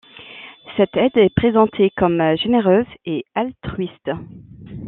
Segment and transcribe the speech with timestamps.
[0.77, 4.09] Cette aide est présentée comme généreuse et altruiste.